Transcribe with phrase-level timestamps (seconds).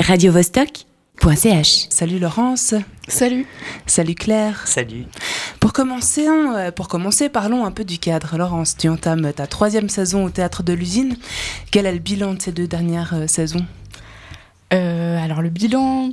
[0.00, 1.86] radiovostok.ch.
[1.90, 2.74] Salut Laurence.
[3.06, 3.46] Salut.
[3.86, 4.66] Salut Claire.
[4.66, 5.04] Salut.
[5.60, 8.36] Pour commencer, euh, pour commencer, parlons un peu du cadre.
[8.38, 11.16] Laurence, tu entames ta troisième saison au théâtre de l'usine.
[11.70, 13.66] Quel est le bilan de ces deux dernières euh, saisons?
[14.72, 16.10] Euh, alors le bilan,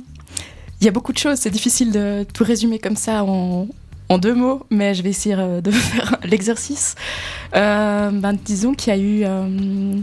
[0.80, 1.38] il y a beaucoup de choses.
[1.38, 3.68] C'est difficile de tout résumer comme ça en,
[4.10, 6.94] en deux mots, mais je vais essayer de faire l'exercice.
[7.54, 10.00] Euh, ben, disons qu'il y a eu euh,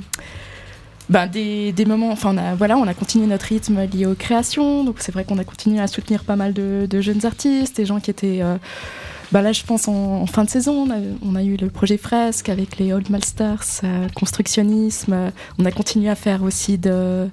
[1.09, 2.11] ben, des, des moments.
[2.11, 4.83] Enfin, on a, voilà, on a continué notre rythme lié aux créations.
[4.83, 7.99] Donc c'est vrai qu'on a continué à soutenir pas mal de, jeunes artistes, des gens
[7.99, 8.57] qui étaient euh,
[9.31, 10.87] bah là, je pense en, fin de saison,
[11.21, 15.13] on a, eu le projet Fresque avec les Old Malstars, euh, constructionnisme.
[15.13, 15.29] Euh,
[15.59, 17.29] on a continué à faire aussi de,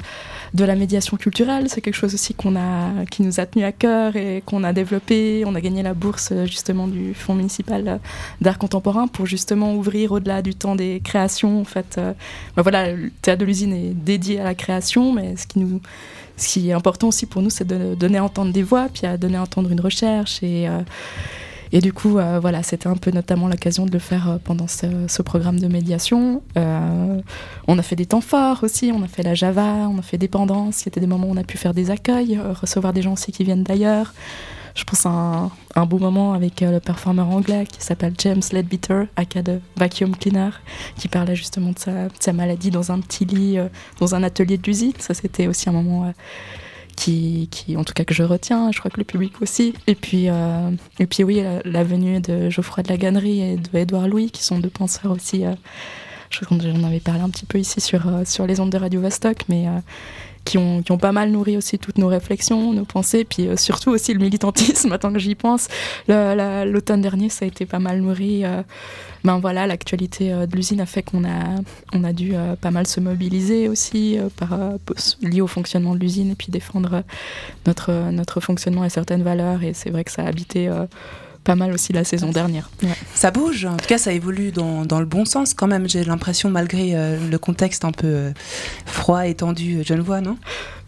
[0.54, 1.68] la médiation culturelle.
[1.68, 5.44] C'est quelque chose aussi qui nous a tenu à cœur et qu'on a développé.
[5.46, 8.00] On a gagné la bourse justement du Fonds municipal
[8.40, 11.60] d'art contemporain pour justement ouvrir au-delà du temps des créations.
[11.60, 12.12] En fait, euh,
[12.56, 15.46] bah voilà, le théâtre de l'usine est dédié à la création, mais ce
[16.48, 19.16] qui est important aussi pour nous, c'est de donner à entendre des voix, puis à
[19.16, 20.80] donner à entendre une recherche et euh,
[21.72, 24.66] et du coup, euh, voilà, c'était un peu notamment l'occasion de le faire euh, pendant
[24.66, 26.42] ce, programme de médiation.
[26.58, 27.20] Euh,
[27.66, 30.18] on a fait des temps forts aussi, on a fait la Java, on a fait
[30.18, 33.14] dépendance, il y des moments où on a pu faire des accueils, recevoir des gens
[33.14, 34.12] aussi qui viennent d'ailleurs.
[34.74, 39.42] Je pense à un, beau moment avec le performeur anglais qui s'appelle James Ledbetter, aka
[39.42, 40.50] de Vacuum Cleaner,
[40.96, 43.58] qui parlait justement de sa, maladie dans un petit lit,
[44.00, 44.94] dans un atelier de l'usine.
[44.98, 46.14] Ça, c'était aussi un moment
[47.02, 49.74] qui, qui, en tout cas que je retiens, je crois que le public aussi.
[49.88, 53.56] Et puis, euh, et puis oui, la, la, venue de Geoffroy de la Gannerie et
[53.56, 55.44] de Édouard Louis, qui sont deux penseurs aussi.
[55.44, 55.54] Euh,
[56.30, 58.70] je crois que j'en avais parlé un petit peu ici sur, euh, sur les ondes
[58.70, 59.66] de Radio Vostok, mais
[60.44, 63.56] qui ont, qui ont pas mal nourri aussi toutes nos réflexions, nos pensées, puis euh,
[63.56, 65.68] surtout aussi le militantisme, tant que j'y pense.
[66.08, 68.44] L'automne dernier, ça a été pas mal nourri.
[68.44, 68.62] Euh,
[69.24, 71.60] ben voilà, l'actualité euh, de l'usine a fait qu'on a,
[71.92, 74.58] on a dû pas mal se mobiliser aussi par,
[75.22, 77.02] lié au fonctionnement de l'usine et puis défendre
[77.66, 79.62] notre, notre fonctionnement et certaines valeurs.
[79.62, 80.68] Et c'est vrai que ça a habité
[81.44, 82.70] pas mal aussi la saison dernière.
[82.82, 82.90] Ouais.
[83.14, 86.04] Ça bouge, en tout cas ça évolue dans, dans le bon sens quand même, j'ai
[86.04, 88.30] l'impression malgré euh, le contexte un peu euh,
[88.86, 90.36] froid et tendu genevois, non?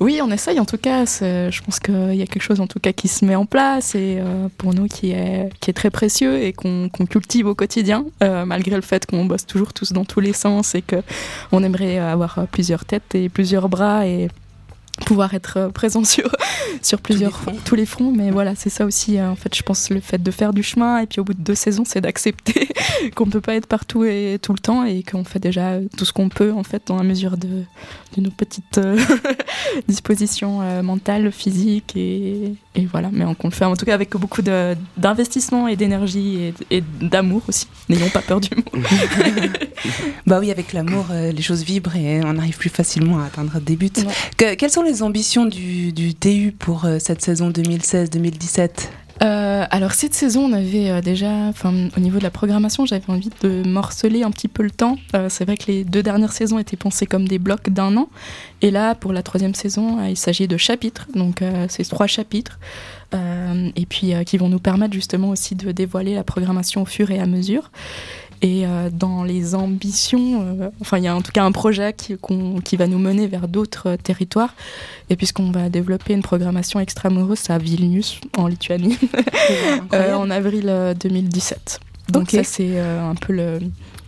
[0.01, 2.81] Oui, on essaye en tout cas, je pense qu'il y a quelque chose en tout
[2.81, 5.91] cas qui se met en place et euh, pour nous qui est, qui est très
[5.91, 9.93] précieux et qu'on qu cultive au quotidien, euh, malgré le fait qu'on bosse toujours tous
[9.93, 14.29] dans tous les sens et qu'on aimerait avoir plusieurs têtes et plusieurs bras et
[15.07, 16.35] pouvoir être présent sur,
[16.83, 19.55] sur plusieurs tous les fronts, tous les fronts mais voilà c'est ça aussi en fait
[19.55, 21.85] je pense le fait de faire du chemin et puis au bout de deux saisons
[21.85, 22.69] c'est d'accepter
[23.15, 26.05] qu'on ne peut pas être partout et tout le temps et qu'on fait déjà tout
[26.05, 27.65] ce qu'on peut en fait dans la mesure de,
[28.17, 28.99] de nos petites euh,
[29.89, 33.11] dispositions euh, mentales physiques et, et voilà.
[33.13, 36.85] Mais on, on, le fait en tout cas avec beaucoup d'investissement et d'énergie et, et
[37.01, 37.67] d'amour aussi.
[37.89, 38.83] N'ayons pas peur du mot.
[40.27, 43.61] Bah oui avec l'amour euh, les choses vibrent et on arrive plus facilement à atteindre
[43.61, 43.91] des buts.
[43.99, 44.05] Ouais.
[44.37, 48.89] que, quelles sont les ambitions du, du TU pour euh, cette saison 2016-2017
[49.23, 53.31] euh, alors cette saison, on avait euh, déjà, au niveau de la programmation, j'avais envie
[53.43, 54.99] de morceler un petit peu le temps.
[55.15, 58.09] Euh, c'est vrai que les deux dernières saisons étaient pensées comme des blocs d'un an,
[58.61, 62.59] et là pour la troisième saison, il s'agit de chapitres, donc c'est trois chapitres,
[63.13, 67.21] et puis qui vont nous permettre justement aussi de dévoiler la programmation au fur et
[67.21, 67.71] à mesure.
[68.45, 71.95] Et euh, dans les ambitions, euh, enfin, il y a en tout cas un projet
[71.95, 74.55] qui, qu qui va nous mener vers d'autres euh, territoires.
[75.09, 78.99] Et puisqu'on va développer une programmation extramuros à Vilnius, en Lituanie,
[79.93, 81.81] en avril 2017.
[82.11, 82.39] Donc, okay.
[82.39, 83.61] ça, c'est un peu le.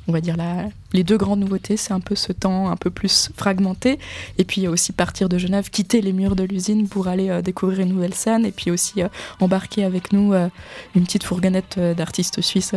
[0.09, 0.67] On va dire la,
[0.97, 3.99] les deux grandes nouveautés, c'est un peu ce temps un peu plus fragmenté,
[4.39, 7.81] et puis aussi partir de Genève, quitter les murs de l'usine pour aller euh, découvrir
[7.81, 9.09] une nouvelle scène, et puis aussi euh,
[9.41, 10.49] embarquer avec nous euh,
[10.95, 12.75] une petite fourgonnette d'artistes suisses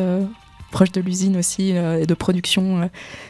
[0.71, 2.85] proches de l'usine aussi euh, et de production euh,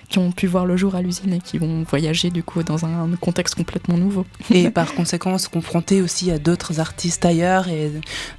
[0.10, 2.86] qui ont pu voir le jour à l'usine et qui vont voyager du coup dans
[2.86, 4.26] un contexte complètement nouveau.
[4.52, 7.92] Et par conséquent se confronter aussi à d'autres artistes ailleurs et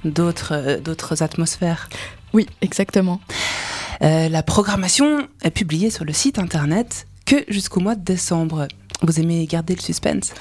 [0.05, 1.89] d'autres euh, d'autres atmosphères.
[2.33, 3.19] Oui, exactement.
[4.01, 8.67] Euh, la programmation est publiée sur le site internet que jusqu'au mois de décembre.
[9.01, 10.33] Vous aimez garder le suspense?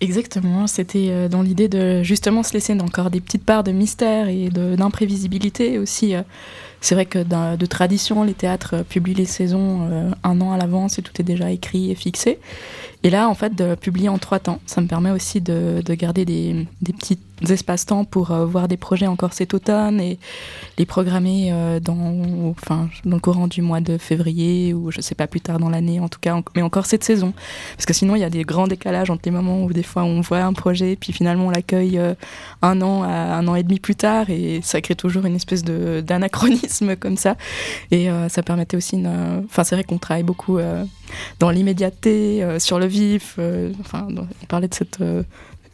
[0.00, 4.48] Exactement, c'était dans l'idée de justement se laisser encore des petites parts de mystère et
[4.48, 6.14] d'imprévisibilité aussi.
[6.14, 6.22] Euh,
[6.80, 7.18] c'est vrai que
[7.56, 11.24] de tradition, les théâtres publient les saisons euh, un an à l'avance et tout est
[11.24, 12.38] déjà écrit et fixé.
[13.02, 15.94] Et là, en fait, de publier en trois temps, ça me permet aussi de, de
[15.94, 20.18] garder des, petits espaces-temps pour euh, voir des projets encore cet automne et
[20.78, 25.14] les programmer euh, dans, enfin, dans le courant du mois de février ou je sais
[25.14, 27.32] pas plus tard dans l'année, en tout cas, mais encore cette saison.
[27.76, 30.04] Parce que sinon, il y a des grands décalages entre les moments où des fois
[30.04, 32.14] on voit un projet puis finalement on l'accueille euh,
[32.62, 35.64] un an à un an et demi plus tard et ça crée toujours une espèce
[35.64, 37.36] d'anachronisme comme ça.
[37.90, 39.02] Et ça permettait aussi,
[39.44, 40.58] enfin, c'est vrai qu'on travaille beaucoup
[41.38, 43.38] dans l'immédiateté, sur le vif.
[43.80, 44.98] enfin, on parlait de cette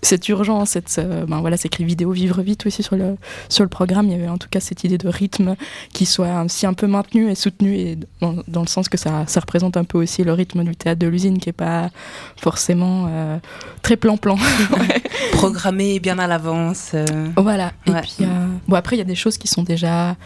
[0.02, 3.16] cette urgence, cette, ben voilà, c'est écrit vidéo vivre vite aussi sur le,
[3.48, 4.06] sur le programme.
[4.06, 5.56] Il y avait en tout cas cette idée de rythme
[5.93, 9.40] qui soit aussi un peu maintenu et soutenu, et dans, le sens que ça, ça,
[9.40, 11.90] représente un peu aussi le rythme du théâtre de l'usine qui est pas
[12.37, 13.38] forcément euh,
[13.82, 14.37] très plan-plan.
[15.32, 16.93] Programmé bien à l'avance.
[16.94, 17.28] Euh.
[17.37, 17.72] Voilà.
[17.87, 20.16] Et puis, euh, bon, après, il y a des choses qui sont déjà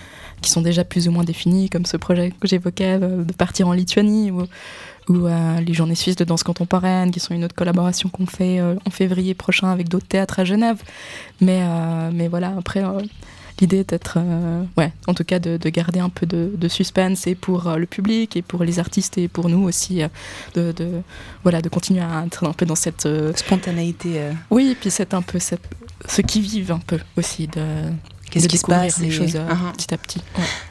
[0.41, 3.73] qui sont déjà plus ou moins définies, comme ce projet que j'évoquais de partir en
[3.73, 4.47] Lituanie, ou
[5.11, 8.61] ou euh, les Journées suisses de danse contemporaine, qui sont une autre collaboration qu'on fait
[8.61, 10.83] euh, en février prochain avec d'autres théâtres à Genève.
[11.41, 12.83] Mais, euh, mais voilà, après,
[13.61, 14.19] l'idée est d'être,
[14.77, 18.43] ouais, en tout cas, de, garder un peu de, suspense et pour le public et
[18.43, 20.03] pour les artistes et pour nous aussi,
[20.55, 20.75] de,
[21.43, 24.21] voilà, de continuer à être un peu dans cette spontanéité.
[24.51, 27.63] Oui, et puis c'est un peu ce qui vivent un peu aussi de
[28.31, 29.73] Qu'est-ce qui se passe les choses uh-huh.
[29.77, 30.23] petit à petit.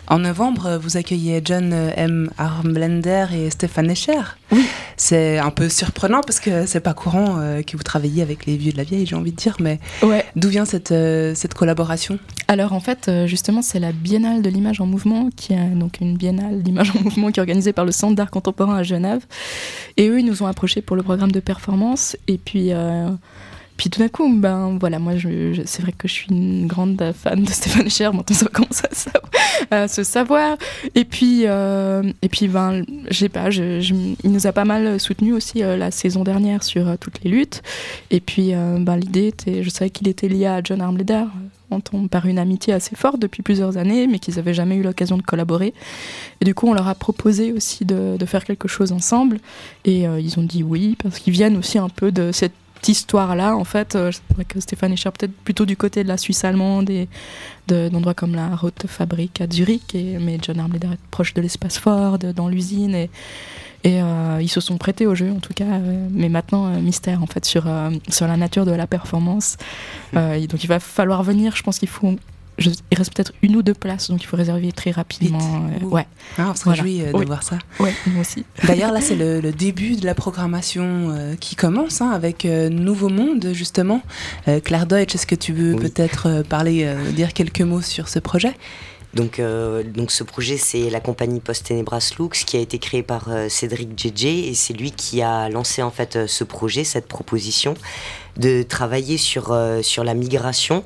[0.07, 2.29] En novembre, vous accueillez John M.
[2.37, 4.21] Armblender et Stéphane Escher.
[4.51, 4.65] Oui.
[4.97, 8.57] C'est un peu surprenant parce que c'est pas courant euh, que vous travailliez avec les
[8.57, 9.55] vieux de la vieille, j'ai envie de dire.
[9.59, 10.25] Mais ouais.
[10.35, 12.19] d'où vient cette, euh, cette collaboration?
[12.47, 16.01] Alors en fait, euh, justement, c'est la Biennale de l'image en mouvement, qui est donc
[16.01, 19.25] une biennale d'image en mouvement qui est organisée par le Centre d'art contemporain à Genève.
[19.97, 22.17] Et eux, ils nous ont approchés pour le programme de performance.
[22.27, 22.71] Et puis
[23.79, 27.01] puis tout d'un coup, ben voilà, moi, je, c'est vrai que je suis une grande
[27.15, 28.83] fan de Stéphane Cher, maintenant ça commence
[29.71, 30.57] à, se savoir.
[30.95, 32.83] Et puis, euh, et puis ben,
[33.31, 37.23] pas, il nous a pas mal soutenu aussi euh, la saison dernière sur euh, toutes
[37.23, 37.63] les luttes.
[38.11, 41.23] Et puis, ben, l'idée était, je savais qu'il était lié à John Armleder
[42.11, 45.21] par une amitié assez forte depuis plusieurs années, mais qu'ils n'avaient jamais eu l'occasion de
[45.21, 45.73] collaborer.
[46.41, 49.37] Et du coup, on leur a proposé aussi de faire quelque chose ensemble.
[49.85, 52.53] Et ils ont dit oui, parce qu'ils viennent aussi un peu de cette
[52.87, 56.17] histoire-là, en fait, euh, c'est vrai que Stéphane Escher peut-être plutôt du côté de la
[56.17, 57.07] Suisse allemande et
[57.67, 61.77] d'endroits comme la Rote Fabrique à Zurich, et, mais John Armleder est proche de l'espace
[61.77, 63.09] fort, dans l'usine, et,
[63.83, 65.65] et euh, ils se sont prêtés au jeu, en tout cas.
[65.65, 67.65] Euh, mais maintenant, mystère, en fait, sur,
[68.09, 69.57] sur la nature de la performance.
[70.13, 70.47] Mmh.
[70.47, 72.15] donc il va falloir venir, je pense qu'il faut
[72.59, 75.67] il reste peut-être une ou deux places, donc il faut réserver très rapidement.
[75.81, 76.05] Euh, ouais.
[76.37, 77.57] Ah, on se réjouit euh, de voir ça.
[77.79, 78.45] Ouais, moi aussi.
[78.67, 83.49] D'ailleurs, là, c'est le, début de la programmation euh, qui commence hein, avec Nouveau Monde,
[83.53, 84.01] justement.
[84.63, 88.53] Claire Deutsch, est-ce que tu veux peut-être parler, dire quelques mots sur ce projet?
[89.13, 89.41] Donc,
[89.93, 93.97] donc ce projet, c'est la compagnie Post Tenebras Lux qui a été créée par Cédric
[93.97, 97.73] JJ et c'est lui qui a lancé en fait ce projet, cette proposition
[98.39, 100.83] de travailler sur, euh, sur la migration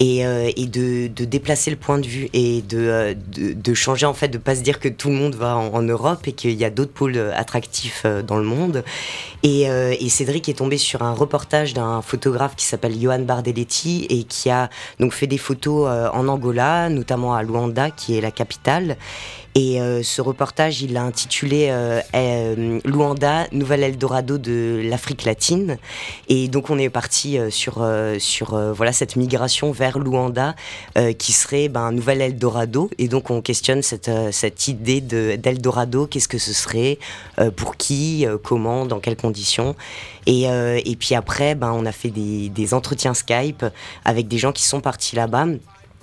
[0.00, 3.74] et, euh, et de, de, déplacer le point de vue et de, euh, de, de,
[3.74, 6.32] changer en fait, de pas se dire que tout le monde va en, Europe et
[6.32, 8.82] qu'il y a d'autres pôles attractifs dans le monde.
[9.44, 14.24] Et, et, Cédric est tombé sur un reportage d'un photographe qui s'appelle Johan Bardelletti et
[14.24, 14.68] qui a
[14.98, 18.96] donc fait des photos en Angola, notamment à Luanda, qui est la capitale.
[19.58, 25.78] Et euh, ce reportage, il l'a intitulé euh, euh, Luanda, Nouvelle Eldorado de l'Afrique latine.
[26.28, 27.82] Et donc on est parti sur,
[28.18, 30.54] sur voilà, cette migration vers Luanda
[31.18, 32.90] qui serait ben, un nouvel Eldorado.
[32.98, 36.98] Et donc on questionne cette, cette idée d'Eldorado, qu'est-ce que ce serait,
[37.56, 39.74] pour qui, comment, dans quelles conditions?
[40.26, 43.64] Et, et puis après, ben, on a fait des, des entretiens Skype
[44.04, 45.46] avec des gens qui sont partis là-bas.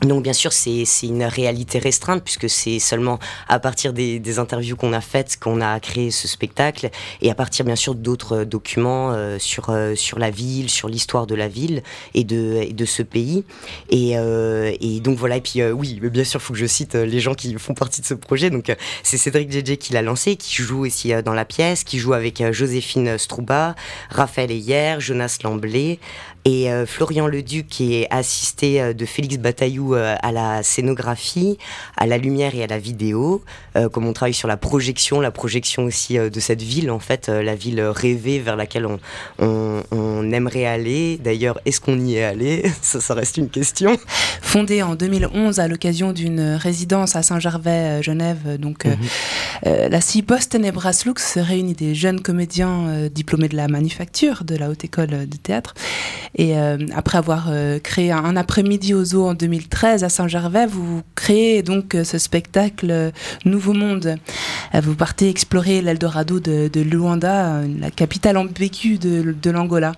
[0.02, 4.94] Donc bien sûr, c'est une réalité restreinte puisque c'est seulement à partir des, interviews qu'on
[4.94, 6.90] a faites qu'on a créé ce spectacle
[7.22, 11.28] et à partir bien sûr d'autres documents euh, sur, euh, sur la ville, sur l'histoire
[11.28, 11.84] de la ville
[12.16, 13.46] et de, de ce pays.
[13.90, 16.96] Et, euh, et donc voilà, et puis oui, bien sûr, il faut que je cite
[16.96, 18.50] les gens qui font partie de ce projet.
[18.50, 22.14] Donc c'est Cédric JJ qui l'a lancé, qui joue ici dans la pièce, qui joue
[22.14, 23.76] avec Joséphine Strouba,
[24.10, 26.00] Raphaël Heyer, Jonas Lamblé,
[26.46, 31.58] et euh, Florian Leduc qui est assisté euh, de Félix Bataillou euh, à la scénographie,
[31.98, 33.44] à la lumière et à la vidéo.
[33.92, 37.56] comme on travaille sur la projection, la projection aussi de cette ville, en fait, la
[37.56, 39.00] ville rêvée vers laquelle on,
[39.40, 41.18] on, on aimerait aller.
[41.18, 42.72] D'ailleurs, est-ce qu'on y est allé?
[42.82, 43.98] Ça, ça reste une question.
[44.42, 48.98] Fondée en 2011 à l'occasion d'une résidence à Saint-Gervais, Genève, donc mhm.
[49.66, 54.84] la CIPOS Tenebras Lux réunit des jeunes comédiens diplômés de la manufacture de la Haute
[54.86, 55.74] École de Théâtre
[56.36, 59.34] et euh, après avoir euh, créé un, après-midi au zoo en
[59.74, 63.12] 2013 à Saint-Gervais, vous créez donc euh, ce spectacle
[63.44, 64.18] Nouveau Monde.
[64.76, 69.94] vous partez explorer l'Eldorado de, de, Luanda, la capitale ambiguë de l'Angola.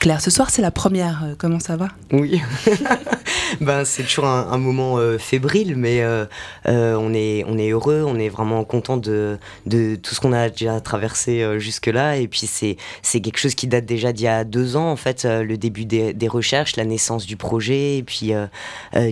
[0.00, 1.34] Claire, ce soir c'est la première.
[1.38, 1.88] Comment ça va?
[2.12, 2.40] Oui.
[3.60, 6.24] ben, c'est toujours un, moment euh, fébrile, mais euh,
[6.66, 10.32] euh, on, est, on est heureux, on est vraiment content de, de tout ce qu'on
[10.32, 12.16] a déjà traversé jusque-là.
[12.16, 14.96] Et puis, c'est, c'est quelque chose qui date déjà d'il y a deux ans, en
[14.96, 17.98] fait, le début des, des, recherches, la naissance du projet.
[17.98, 18.32] Et puis,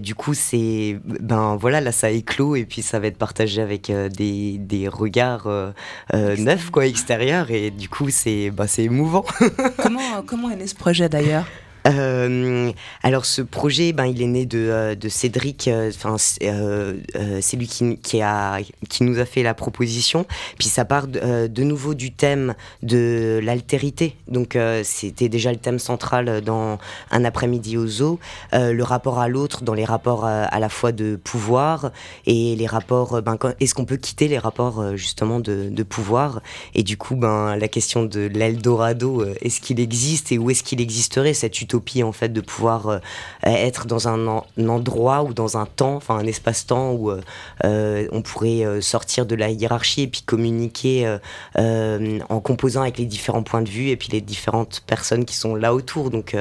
[0.01, 0.99] du coup, c'est.
[1.05, 5.49] Ben voilà, là, ça éclos et puis ça va être partagé avec des, des regards
[6.13, 7.51] neufs, quoi, extérieurs.
[7.51, 9.25] Et du coup, c'est, ben, c'est émouvant.
[9.79, 11.47] comment, comment est ce projet d'ailleurs
[11.87, 12.73] euh,
[13.03, 15.69] alors ce projet, ben, il est né de, euh, de Cédric.
[15.69, 18.59] Euh, enfin, c'est lui qui, qui, a,
[18.89, 20.27] qui nous a fait la proposition.
[20.59, 24.17] Puis ça part de, de nouveau du thème de l'altérité.
[24.29, 26.79] Donc c'était déjà le thème central dans
[27.11, 28.19] un après-midi au zoo.
[28.53, 31.91] le rapport à l'autre, dans les rapports à, la fois de pouvoir
[32.27, 33.23] et les rapports.
[33.23, 36.41] Ben, est-ce qu'on peut quitter les rapports justement de, de, pouvoir?
[36.75, 40.81] Et du coup, ben la question de l'Eldorado, est-ce qu'il existe et où est-ce qu'il
[40.81, 42.99] existerait cette utopie en fait de pouvoir euh,
[43.45, 44.27] être dans un,
[44.69, 47.21] endroit ou dans un temps, enfin un espace-temps où euh,
[47.65, 51.19] euh, on pourrait sortir de la hiérarchie et puis communiquer
[51.57, 55.55] en composant avec les différents points de vue et puis les différentes personnes qui sont
[55.55, 56.11] là autour.
[56.11, 56.37] Donc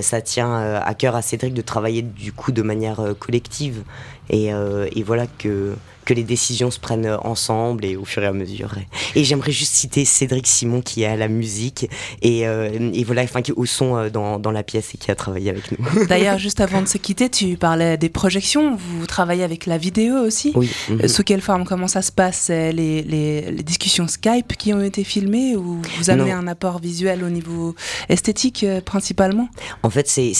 [0.00, 3.82] ça tient à cœur à Cédric de travailler du coup de manière collective
[4.30, 8.32] et, et voilà que que les décisions se prennent ensemble et au fur et à
[8.32, 8.74] mesure.
[9.14, 11.88] Et j'aimerais juste citer Cédric Simon qui est à la musique
[12.22, 15.10] et, euh, et voilà, enfin, qui au son euh, dans, dans, la pièce et qui
[15.10, 16.06] a travaillé avec nous.
[16.08, 18.76] D'ailleurs, juste avant de se quitter, tu parlais des projections.
[18.76, 20.52] Vous travaillez avec la vidéo aussi.
[20.54, 20.70] Oui.
[20.90, 21.64] Euh, sous quelle forme?
[21.64, 26.10] Comment ça se passe les, les, les, discussions Skype qui ont été filmées ou vous
[26.10, 27.74] amenez un apport visuel au niveau
[28.08, 29.48] esthétique principalement?
[29.82, 30.32] En fait, c'est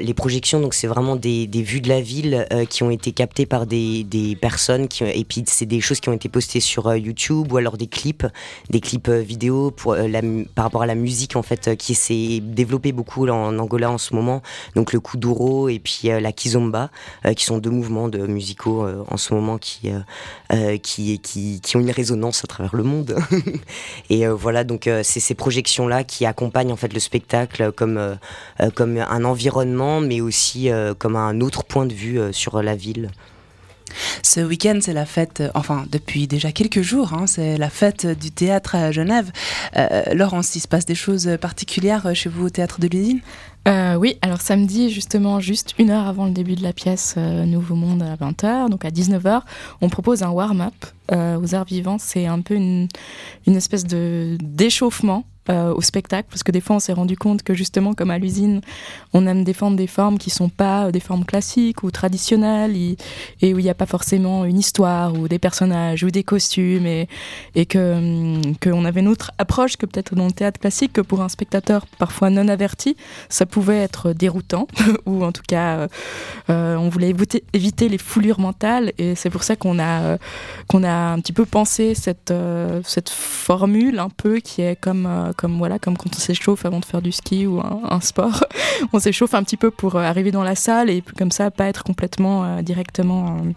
[0.00, 0.60] les projections.
[0.60, 4.04] Donc, c'est vraiment des, des, vues de la ville qui ont été captées par des,
[4.04, 7.52] des personnes qui et puis c'est des choses qui ont été postées sur euh, YouTube
[7.52, 8.26] ou alors des clips,
[8.70, 10.08] des clips euh, vidéo pour euh,
[10.54, 14.14] par rapport à la musique en fait qui s'est développée beaucoup en Angola en ce
[14.14, 14.42] moment.
[14.74, 16.90] Donc le kuduro et puis la kizomba,
[17.36, 19.90] qui sont deux mouvements musicaux en ce moment qui,
[20.82, 23.16] qui, qui, qui ont une résonance à travers le monde.
[24.10, 28.18] et voilà donc c'est ces projections là qui accompagnent en fait le spectacle comme
[28.74, 33.10] comme un environnement, mais aussi comme un autre point de vue sur la ville.
[34.22, 38.06] Ce week-end, c'est la fête, euh, enfin depuis déjà quelques jours, hein, c'est la fête
[38.06, 39.30] du théâtre à Genève.
[39.76, 43.20] Euh, Laurence, il se passe des choses particulières chez vous au théâtre de l'usine?
[43.68, 47.76] Euh, oui, alors samedi, justement, juste une heure avant le début de la pièce Nouveau
[47.76, 49.42] Monde à 20h, donc à 19h,
[49.80, 50.74] on propose un warm-up
[51.12, 51.98] aux arts vivants.
[51.98, 52.88] C'est un peu une,
[53.46, 57.42] une espèce de d'échauffement euh, au spectacle, parce que des fois on s'est rendu compte
[57.42, 58.60] que justement comme à l'usine,
[59.12, 63.52] on aime défendre des formes qui sont pas euh, des formes classiques ou traditionnelles et,
[63.52, 67.66] où il n'y a pas forcément une histoire ou des personnages ou des costumes et,
[67.66, 71.22] que hum, qu'on avait une autre approche que peut-être dans le théâtre classique que pour
[71.22, 72.96] un spectateur parfois non averti,
[73.28, 74.68] ça pouvait être déroutant
[75.06, 75.88] ou en tout cas
[76.50, 80.18] euh, on voulait éviter, éviter, les foulures mentales et c'est pour ça qu'on a
[80.68, 82.32] qu'on a un petit peu pensé cette
[82.84, 86.84] cette formule un peu qui est comme comme voilà, comme quand on s'échauffe avant de
[86.84, 88.44] faire du ski ou un, sport.
[88.92, 91.66] on s'échauffe un petit peu pour euh, arriver dans la salle et comme ça pas
[91.66, 93.52] être complètement euh, directement euh,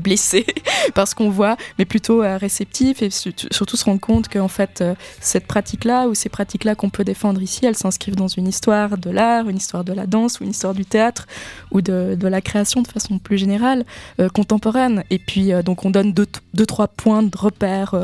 [0.00, 0.46] blessé
[0.94, 4.94] parce qu'on voit, mais plutôt euh, réceptif et surtout se rendre compte qu'en fait euh,
[5.20, 9.10] cette pratique-là ou ces pratiques-là qu'on peut défendre ici, elles s'inscrivent dans une histoire de
[9.10, 11.26] l'art, une histoire de la danse ou une histoire du théâtre
[11.70, 13.84] ou de, de la création de façon plus générale,
[14.32, 15.04] contemporaine.
[15.10, 17.94] Et puis donc on donne deux, trois points de repère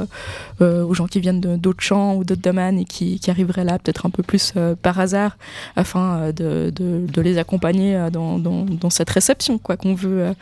[0.60, 4.06] aux gens qui viennent d'autres champs ou d'autres domaines et qui, qui, arriveraient là peut-être
[4.06, 5.36] un peu plus par hasard
[5.76, 10.34] afin de, de, les accompagner dans, dans, dans, cette réception quoi qu'on veut,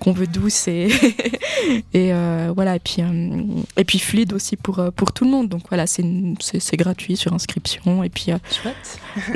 [0.00, 0.83] qu'on veut douce et
[1.94, 3.42] et, euh, voilà et puis euh,
[3.76, 5.48] et puis fluide aussi pour euh, pour tout le monde.
[5.48, 6.04] Donc voilà c'est
[6.40, 8.04] c'est gratuit sur inscription.
[8.04, 8.32] Et puis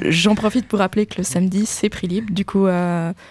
[0.03, 2.33] j'en profite pour rappeler que le samedi c'est prix libre.
[2.33, 2.67] Du coup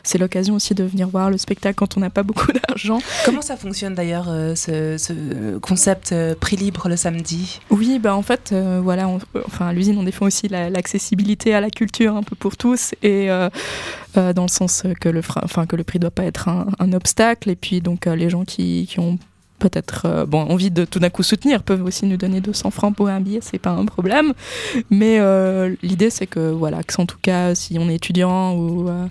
[0.04, 3.00] c'est l'occasion aussi de venir voir le spectacle quand on n'a pas beaucoup d'argent.
[3.26, 7.60] Comment ça fonctionne d'ailleurs ce, ce, concept prix libre le samedi?
[7.70, 9.10] Oui bah en fait voilà
[9.46, 12.94] enfin à l'usine on défend aussi l'accessibilité à la culture un peu pour tous.
[13.04, 13.28] Et
[14.16, 17.50] dans le sens que le enfin que le prix doit pas être un, un obstacle.
[17.50, 19.18] Et puis donc les gens qui, ont
[19.60, 22.96] peut-être euh, bon, envie de tout d'un coup soutenir peuvent aussi nous donner 200 francs
[22.96, 24.34] pour un billet, c'est pas un problème.
[24.90, 28.88] Mais euh, l'idée, c'est que, voilà, que en tout cas, si on est étudiant ou
[28.88, 29.08] euh,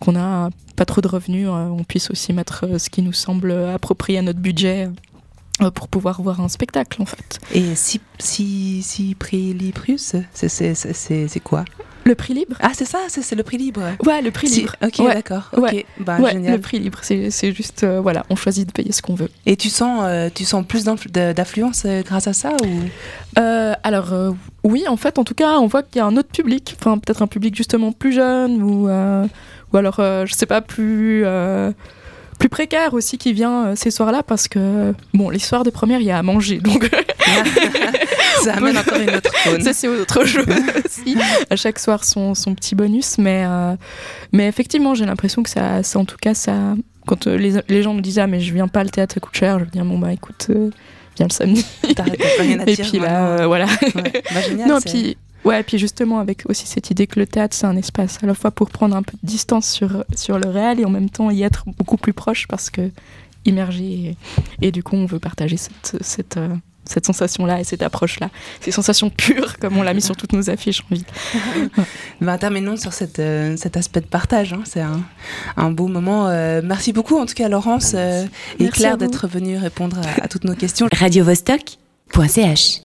[0.00, 4.18] qu'on a pas trop de revenus, on puisse aussi mettre ce qui nous semble approprié
[4.18, 4.88] à notre budget
[5.74, 7.40] pour pouvoir voir un spectacle en fait.
[7.52, 11.64] Et si, si, si prix Librus, c'est quoi?
[12.08, 13.82] Le prix libre Ah, c'est ça, c'est le prix libre.
[14.04, 14.74] Ouais, le prix libre.
[14.82, 15.50] Ok, d'accord.
[15.56, 16.54] Ok, bah, génial.
[16.54, 19.30] Le prix libre, c'est juste, euh, voilà, on choisit de payer ce qu'on veut.
[19.46, 23.38] Et tu sens, euh, tu sens plus d'affluence euh, grâce à ça ou?
[23.84, 24.12] Alors,
[24.64, 26.98] oui, en fait, en tout cas, on voit qu'il y a un autre public, enfin,
[26.98, 31.24] peut-être un public justement plus jeune ou ou alors, je sais pas, plus
[32.38, 36.06] plus précaire aussi qui vient ces soirs-là parce que bon les soirs de première il
[36.06, 36.88] y a à manger donc
[38.42, 39.62] ça amène encore une autre faune.
[39.62, 40.46] Ça, c'est autre chose
[40.84, 41.16] aussi.
[41.50, 43.18] À chaque soir, son, son petit bonus.
[43.18, 43.74] Mais, euh,
[44.32, 46.74] mais effectivement, j'ai l'impression que ça, ça, en tout cas, ça.
[47.06, 49.34] Quand euh, les, les, gens me disent Ah, mais je viens pas, le théâtre coûte
[49.34, 50.70] cher, je veux dire Bon, bah écoute, euh,
[51.16, 51.64] viens le samedi.
[51.96, 52.80] T'arrêtes rien à dire.
[52.80, 53.66] Et puis là, voilà.
[53.94, 54.22] Ouais.
[54.34, 55.16] Bah, génial, non, puis.
[55.44, 58.34] Ouais, puis justement avec aussi cette idée que le théâtre c'est un espace à la
[58.34, 61.30] fois pour prendre un peu de distance sur, sur le réel et en même temps
[61.30, 62.90] y être beaucoup plus proche parce que
[63.44, 64.16] immergé et,
[64.60, 66.38] et du coup on veut partager cette, cette,
[66.88, 68.30] cette sensation-là et cette approche-là.
[68.60, 71.04] Ces sensations pures, comme on l'a mis sur toutes nos affiches en ville.
[72.20, 74.52] ben, terminons sur cette, euh, cet aspect de partage.
[74.52, 74.62] Hein.
[74.64, 75.00] C'est un,
[75.56, 76.28] un, beau moment.
[76.28, 78.24] Euh, merci beaucoup, en tout cas, Laurence euh,
[78.58, 80.88] et Claire, d'être venue répondre à, à toutes nos questions.
[80.98, 82.87] Radio Vostok.ch